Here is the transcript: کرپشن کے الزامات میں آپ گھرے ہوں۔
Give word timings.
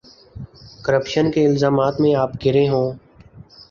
کرپشن 0.83 1.31
کے 1.31 1.45
الزامات 1.47 2.01
میں 2.01 2.13
آپ 2.15 2.31
گھرے 2.43 2.67
ہوں۔ 2.69 2.91